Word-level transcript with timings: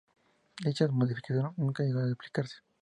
Dicha 0.65 0.87
modificación 0.87 1.53
nunca 1.57 1.83
llegó 1.83 1.99
a 1.99 2.11
aplicarse. 2.11 2.55